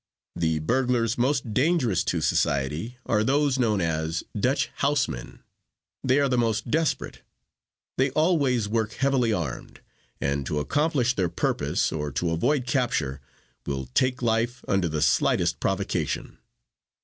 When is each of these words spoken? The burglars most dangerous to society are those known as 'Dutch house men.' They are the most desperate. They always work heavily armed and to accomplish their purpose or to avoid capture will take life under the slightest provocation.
The 0.35 0.57
burglars 0.57 1.15
most 1.15 1.53
dangerous 1.53 2.03
to 2.05 2.21
society 2.21 2.97
are 3.05 3.23
those 3.23 3.59
known 3.59 3.81
as 3.81 4.23
'Dutch 4.35 4.71
house 4.77 5.07
men.' 5.07 5.43
They 6.03 6.19
are 6.19 6.27
the 6.27 6.39
most 6.39 6.71
desperate. 6.71 7.21
They 7.99 8.09
always 8.09 8.67
work 8.67 8.93
heavily 8.93 9.31
armed 9.31 9.79
and 10.19 10.43
to 10.47 10.57
accomplish 10.57 11.13
their 11.13 11.29
purpose 11.29 11.91
or 11.91 12.11
to 12.13 12.31
avoid 12.31 12.65
capture 12.65 13.21
will 13.67 13.85
take 13.93 14.23
life 14.23 14.65
under 14.67 14.89
the 14.89 15.03
slightest 15.03 15.59
provocation. 15.59 16.39